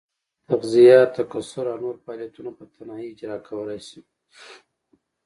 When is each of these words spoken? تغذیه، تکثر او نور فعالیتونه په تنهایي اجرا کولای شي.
تغذیه، 0.49 0.99
تکثر 1.17 1.65
او 1.71 1.77
نور 1.83 1.95
فعالیتونه 2.03 2.49
په 2.57 2.63
تنهایي 2.73 3.07
اجرا 3.11 3.37
کولای 3.47 3.79
شي. 3.87 3.99